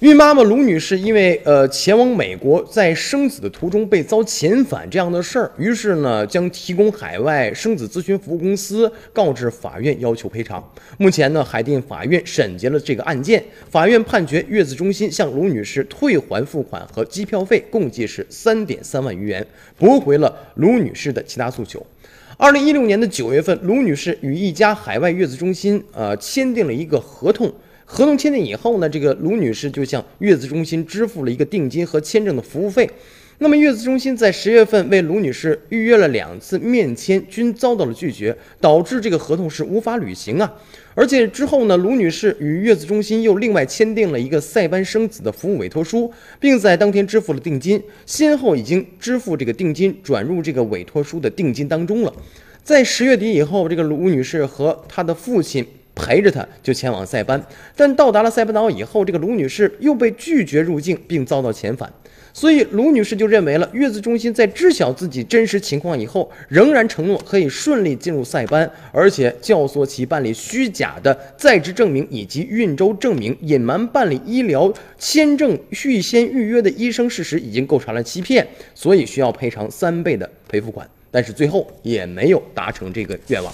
[0.00, 10.66] 孕妈妈卢女士因为呃前往美国，在生子的途中被遭遣返这样的事儿，于是呢将提供海外生子咨询服务公司告至法院，要求赔偿。
[10.96, 19.46] 目前呢，海淀法院审结了这个案件，法院判决月子中心向卢女士退还付款和机票费，共计是三点三万余元，
[19.76, 21.86] 驳回了卢女士的其他诉求。
[22.38, 27.52] 二零一六年的九月份，卢女士与一家海外月子中心呃签订了一个合同。
[27.92, 32.88] 合同签订以后呢，这个卢女士就向月子中心支付了一个定金和签证的服务费。
[33.38, 40.54] 那么月子中心在十月份为卢女士预约了两次面签，均遭到了拒绝，导致这个合同是无法履行啊。
[40.94, 52.14] 而且之后呢，卢女士与月子中心又另外签订了一个塞班生子的服务委托书，并在当天支付了定金，先后已经支付这个定金转入这个委托书的定金当中了。
[52.62, 55.66] 在十月底以后，这个卢女士和她的父亲。
[55.94, 57.42] 陪着他就前往塞班，
[57.76, 61.92] 但到达了塞班岛以后，这个卢女士又被拒绝入境，并遭到遣返。
[62.32, 80.88] 所以卢女士就认为了月子中心在知晓自己真实情况以后，仍然承诺可以顺利进入塞班，而且教唆其办理虚假的在职证明以及孕周证明，隐瞒办理医疗签证预先预约的医生事实，已经构成了欺骗，所以需要赔偿三倍的赔付款。
[81.10, 83.52] 但是最后也没有达成这个愿望。